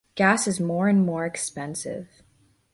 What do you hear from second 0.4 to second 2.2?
is more and more expensive.